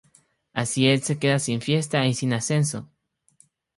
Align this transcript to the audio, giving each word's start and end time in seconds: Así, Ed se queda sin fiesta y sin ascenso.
Así, 0.51 0.87
Ed 0.87 1.01
se 1.03 1.19
queda 1.19 1.37
sin 1.37 1.61
fiesta 1.61 2.07
y 2.07 2.15
sin 2.15 2.33
ascenso. 2.33 2.89